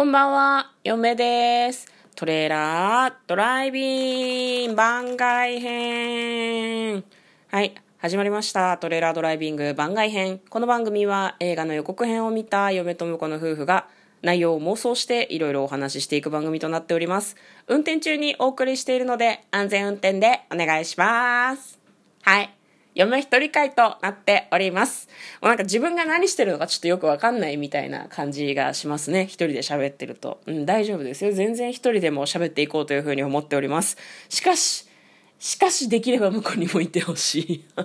[0.00, 1.86] こんばんは、嫁です。
[2.16, 7.04] トレーラードライビング番外編。
[7.48, 8.78] はい、始まりました。
[8.78, 10.40] トレーラードライビング番外編。
[10.48, 13.88] この番組は映画の予告編を見た嫁と婿の夫婦が
[14.22, 17.36] 内容を妄想していろいろお話ししていく番組となっております。
[17.68, 21.78] 運転中にお送りしているので安全運転でお願いします。
[22.22, 22.59] はい。
[23.00, 25.08] 嫁一人会となっております。
[25.40, 29.22] もうなんか自分が何してるのかちょっとよくわかんないみたいな感じがしますね。
[29.22, 30.40] 一人で喋ってると。
[30.46, 31.32] うん、大丈夫ですよ。
[31.32, 33.96] 全然一人でも喋っていこうというふうに思っております。
[34.28, 34.89] しかし、
[35.40, 37.64] しかしできれば向こうにもいてほしい。
[37.74, 37.84] 今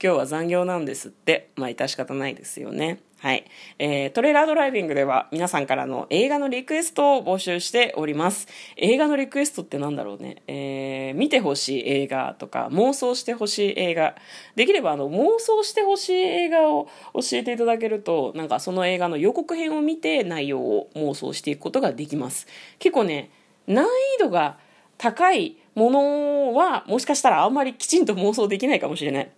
[0.00, 1.50] 日は残業なんですって。
[1.54, 3.00] まあ致し方ないですよね。
[3.18, 3.44] はい。
[3.78, 8.48] えー、トレーラードライビングでは皆さんからの映画のリクエストを募集しております。
[8.78, 10.42] 映画のリクエストってなんだろうね。
[10.46, 14.16] えー、見てほしい映画とか、妄想してほしい映画。
[14.56, 22.46] できればあの、妄想してほしい映画を教えていただけると、なんかその映画の予告編を見て内容を妄想していくことができます。
[22.78, 23.28] 結構ね、
[23.66, 24.56] 難易度が
[24.96, 29.30] 高いものはもしかしたらあんまりきちんと妄想できないかもしれない。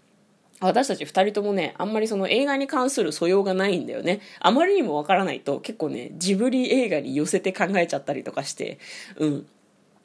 [0.60, 4.20] 私たち二人ともね、あんまりその映画に関する素養がないんだよね。
[4.38, 8.78] あまりにもわからないと結構ね、ジブリ映画に寄せて考えちゃったりとかして、
[9.16, 9.46] うん。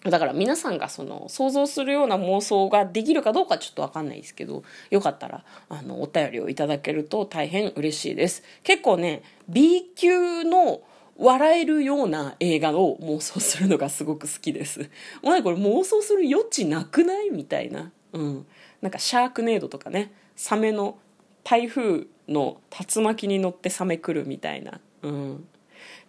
[0.04, 8.44] だから皆さんがその想像するような妄想ができるかどうかちょっとわかんないですけど、よかったらあのお便りをいただけると大変嬉しいです。
[8.64, 10.82] 結構ね、B 級の
[11.18, 14.90] 笑えるような映画を妄想するのがすごく好きです。
[15.24, 17.32] もう、これ妄想する余地なくない？
[17.32, 17.92] みたいな。
[18.14, 18.46] うん。
[18.82, 20.98] なんかシャークネードとかね、サメの
[21.44, 22.62] 台風の
[22.96, 24.80] 竜巻に乗ってサメ来るみたいな。
[25.02, 25.48] うん。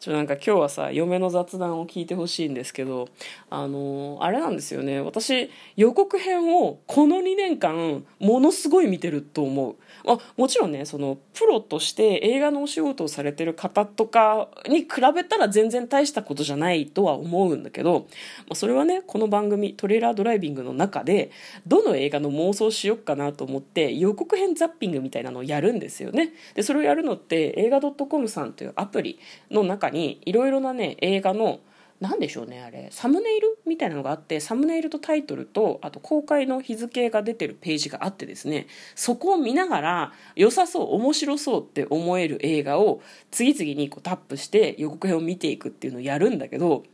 [0.01, 3.09] ちょなんか今日はさ嫁の雑談を聞いてほしいんですけど
[3.51, 5.01] あのあれなんですよね。
[5.01, 9.77] 私予告編をこの2年間ものすごい見てると思う。
[10.07, 18.07] あもちろんねそのプロとして映画のお仕事をされてる方とかに比べたら全然大したことじゃないとは思うんだけど、
[18.47, 21.33] まあ、それはねこの番組トレーラードライビングの中で
[21.67, 26.33] どの映画の妄想しよっかなと思って予告編ザッピングみたいなのをやるんですよね。
[26.55, 29.19] でそれをやるのって映画 .com さんというアプリ
[29.51, 31.61] の中にいろいろなね映画の
[32.01, 32.89] 何でしょうねあれ。
[32.93, 43.01] サムネイルみたいなのがあってサムネイルとタイトルとあと公開の日付が出てるページがあってですねそこを見ながら良さそう面白そうって思える映画を
[43.33, 46.85] 次々にこうタップして予告編を見ていくっていうのをやるんだけど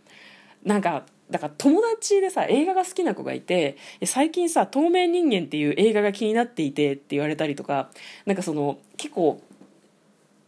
[0.64, 7.90] なんかだから友達でさ映画が好きな子がいて最近さ「透明人間」っていう映画が気になっていてって言われたりとか
[8.24, 9.40] なんかその結構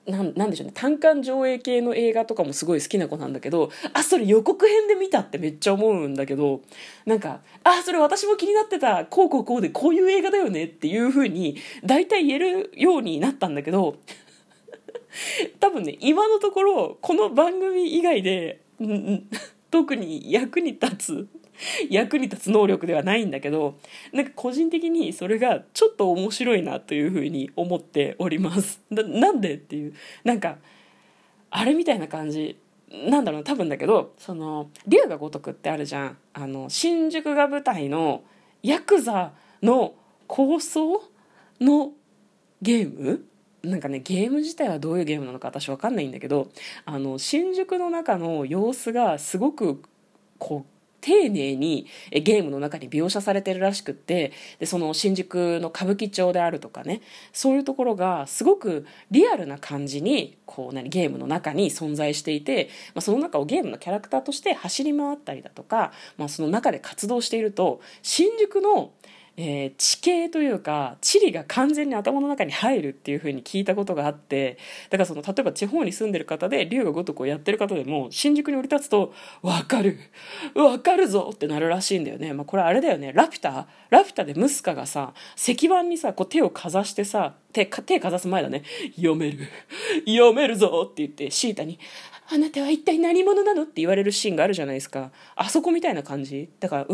[0.07, 0.73] なんなんでしょうね。
[0.75, 6.61] 単館上映系の映画とかもすごい好きな子なんだけどあそれ予告編で見たってめっちゃ思うんだけど
[7.05, 13.97] なんかあそれ私も気になってたこうこうこうでこういう映画だよねっていうふうに大体言えるようになったんだけど
[15.61, 19.29] 多分ね今のところこの番組以外で、うん、
[19.71, 21.29] 特に役に立つ
[21.91, 23.79] 役に立つ能力ではないんだけど
[24.13, 28.81] なんか個人的にそれがちょっと面白いなというふうに思っております。
[28.91, 29.95] ななんでっていう
[30.25, 30.59] なんか
[31.51, 32.59] あれみたいな感じ。
[32.89, 36.19] なんだろう多分だけどその龍が如くってあるじゃん。
[36.35, 38.23] あの新宿が舞台の
[38.63, 39.95] ヤクザの
[40.29, 41.03] 構想
[41.61, 41.93] の
[42.63, 43.25] ゲーム
[43.63, 46.49] なんかねゲーム自体はどういうゲームなのか私分かんないんだけど
[46.85, 49.83] あの新宿の中の様子がすごく
[50.39, 57.01] こう丁寧にゲームの中に描写されてるらしくってでその新宿の歌舞伎町であるとかね
[57.33, 68.91] そういうところがすごくリアルな感じにこう何ゲームの中に存在していて、まあ、その中をゲームのキャラクターとして走り回ったりだとか、まあ、その中で活動していると新宿の
[69.39, 74.57] えー、地形というか地理が完全に頭の中に入るっていう風に聞いたことがあって
[74.89, 79.99] だからその例えば地方に住んでる方で龍が如くをやってる方でも新宿に降り立つと「分かる
[80.55, 83.69] 分かるぞ!」ってなるらしいんだよね、まあ、これあれだよねラピュタ？
[83.91, 88.63] ラピュタでムスカがさ石板にさこう手をかざしてさ手手かざす前だね
[88.97, 89.39] 「読める
[90.07, 91.79] 読めるぞ!」って言ってシータに
[92.29, 96.87] 「あなたは一体何者なの?」って言われるシーンがあるじゃないですかあそこみたいな感じだから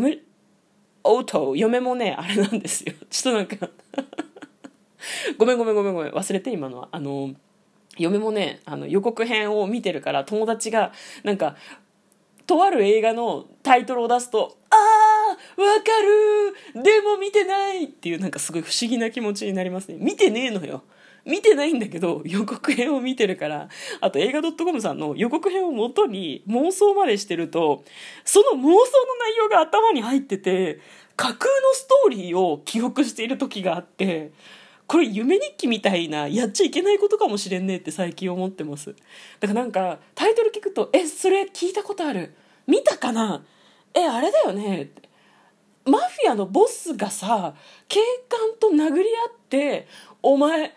[1.05, 2.95] 埋めおうと嫁もねあれなんですよ。
[3.11, 3.69] ちょっとなんか。
[5.37, 6.13] ごめんごめんごめんごめん。
[6.13, 6.89] 忘れて今のは。
[6.93, 7.35] あの
[7.99, 10.93] 嫁もねあの予告編を見てるから友達が
[11.25, 11.57] なんか
[12.47, 15.83] とある映画のタイトルを出すと「あーわか
[16.77, 19.97] るでも見てない!」っていうなんかすごい不思議な気持ちになりますね。
[19.99, 20.83] 見てねえのよ。
[21.25, 23.69] 見てないんだけど予告編を見てるから
[24.01, 27.85] あと映画 .com さんの予告編をもとに妄想までしてると
[28.25, 28.71] その妄想の
[29.21, 30.81] 内容が頭に入ってて
[31.17, 34.33] 架空のストーリーを記憶している時があって
[34.87, 38.95] これ夢日記みたいなやっちゃいけないことかもしれんねって最近思ってます。
[39.41, 42.35] だからなんかタイトル聞くと「えそれ聞いたことある。
[42.67, 43.43] 見たかな。
[43.95, 45.09] えあれだよね」って
[45.87, 47.55] マフィアのボスがさ
[47.89, 49.89] 警官と殴り合って
[50.23, 50.75] お前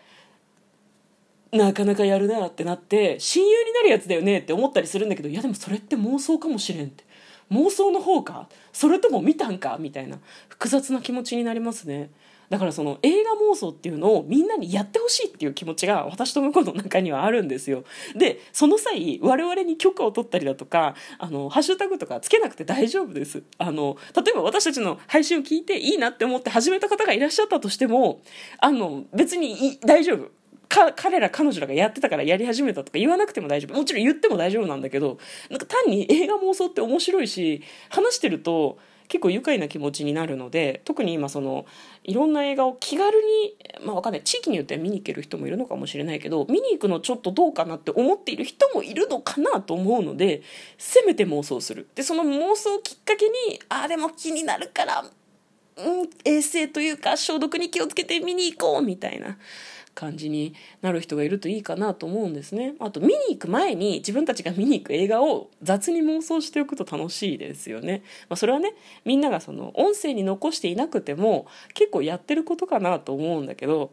[1.52, 7.04] なかなかやるなってなって親友になるやつだよねって思ったりするんだけどいやでもそれって妄想かもしれんって。
[7.52, 8.48] 妄想の方か？
[8.72, 9.76] それとも見たんか？
[9.78, 10.18] みたいな。
[10.48, 12.10] 複雑な気持ちになりますね。
[12.48, 17.84] だからその映画妄想っていうのをみんなにやってほしいっていう気持ちが私と向こうの中にはあるんですよ。
[18.16, 23.42] でその際我々に許可を取ったりだとかあのハッシュタグとかつけなくて大丈夫です。
[23.58, 28.20] あの例えば私たちの配信を聞いていいなって思って始めた方がいらっしゃったとしても
[28.58, 30.30] あの別に大丈夫。
[30.68, 33.76] か彼ら彼女らがやってたからやり始めたとか言わなくても大丈夫。
[33.76, 35.18] もちろん言っても大丈夫なんだけど
[35.50, 38.78] なんか単に映画妄想って面白いし話してると
[39.08, 41.64] 結構愉快な気持ちになるので特に今その
[42.02, 44.22] いろんな映画を気軽にまあわかんない。
[44.22, 50.42] 地域によっては見に行ける人もいるのかもしれないけど見に行くのちょっとどうかなって思っている人もいるのかなと思うので
[50.78, 51.88] せめて妄想する。
[51.94, 55.04] でその妄想をきっかけにああでも気になるから
[55.76, 59.38] うん衛生というか消毒に気をつけて見に行こうみたいな。
[59.96, 62.74] 感じになる人がいるといいかなと思うんですね。
[62.78, 73.90] あと見に行く前に自分たちが見に行く映画を雑に妄想しておくと楽しいですよね、まあ、それはねみんながその音声に残していなくても結構やってることかなと思うんだけど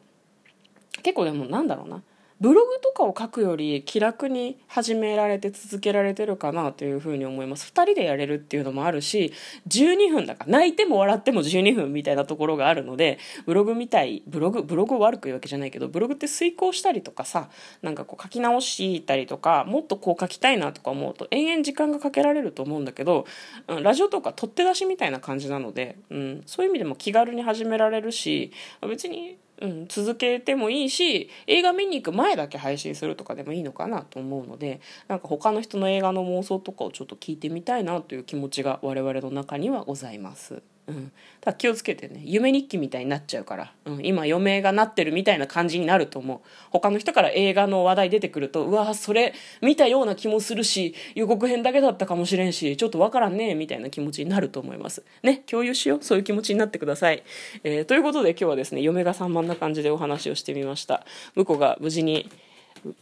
[1.02, 2.04] 結構でもなんだろうな。
[2.44, 7.72] ブログとかを書くより気楽に始められて続けられてるかなというふうに思います。
[7.74, 9.32] 2人でやれるっていうのもあるし
[9.70, 17.48] 12分だから泣いても笑っても12分みたいなところがあるのでブログみたいブログブログ悪く言うわけじゃないけどブログって遂行したりとかさ
[17.82, 23.26] なんかこう書き直したりとかもっとこう書きたいなとか思うと延々時間がかけられると思うんだけど、
[23.70, 28.52] うん、ラジオとか取って出しみたいな感じなので、うん、そういう意味でも気軽に始められるし
[28.82, 40.73] 別にうん、続けてもいいし映画見に行く前だけ配信するとかでもいいのかなと思うのでなんか他の人の映画の妄想とかをちょっと聞いてみたいなという気持ちが我々の中にはございます。
[40.86, 46.40] うん、だ気をつけてね夢日記みたいになっちゃうから、うん、今余命がなってるみたいな感じになると思う。
[46.72, 55.04] 他の人から映画の話題出てくるとうわそれ見たような気もするし予告編だけだったかもしれんしちょっとわからんねみたいな気持ちになると思います。
[55.22, 56.00] ね共有しよう。
[56.04, 57.24] そういう気持ちになってください、
[57.64, 61.06] えー、ということで今日はですね嫁が散漫な感じでお話をしてみました。
[61.36, 62.30] 向こうが無事に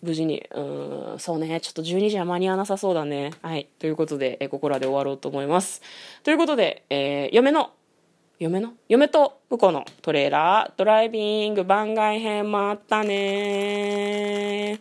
[0.02, 3.32] 無事に、うん、そうね、ちょっと12時は間に合わなさそうだね。
[3.42, 3.68] はい。
[3.80, 5.82] ということで、えここらで終わろうと思います。
[6.24, 7.72] ということで、えー、嫁の、
[8.40, 8.74] 嫁の？
[8.90, 14.80] 嫁と婿のトレーラードライビング番外編もあったね